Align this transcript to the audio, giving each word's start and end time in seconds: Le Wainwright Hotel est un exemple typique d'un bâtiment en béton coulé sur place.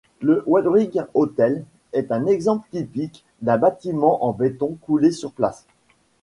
Le 0.19 0.41
Wainwright 0.47 0.97
Hotel 1.13 1.63
est 1.93 2.11
un 2.11 2.25
exemple 2.25 2.67
typique 2.71 3.23
d'un 3.43 3.59
bâtiment 3.59 4.25
en 4.25 4.31
béton 4.31 4.75
coulé 4.81 5.11
sur 5.11 5.31
place. 5.31 5.67